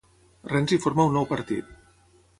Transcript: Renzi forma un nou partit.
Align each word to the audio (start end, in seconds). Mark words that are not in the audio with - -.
Renzi 0.53 0.79
forma 0.85 1.07
un 1.11 1.15
nou 1.19 1.31
partit. 1.35 1.73